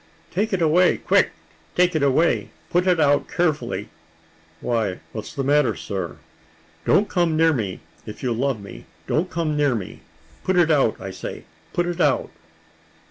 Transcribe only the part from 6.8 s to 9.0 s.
"Don't come near me, if you love me;